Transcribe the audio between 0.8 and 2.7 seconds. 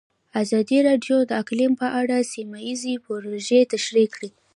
راډیو د اقلیم په اړه سیمه